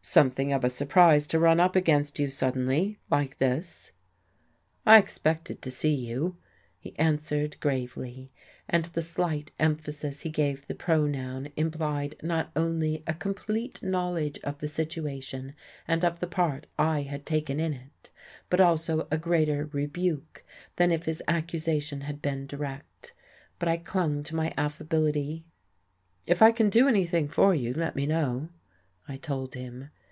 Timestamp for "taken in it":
17.26-18.08